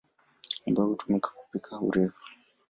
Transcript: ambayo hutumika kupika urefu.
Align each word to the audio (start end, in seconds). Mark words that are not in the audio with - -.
ambayo 0.67 0.87
hutumika 0.89 1.29
kupika 1.29 1.79
urefu. 1.79 2.23